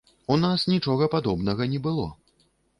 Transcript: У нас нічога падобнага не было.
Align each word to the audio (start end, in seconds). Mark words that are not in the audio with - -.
У 0.35 0.37
нас 0.45 0.65
нічога 0.73 1.09
падобнага 1.17 1.71
не 1.77 1.85
было. 1.87 2.11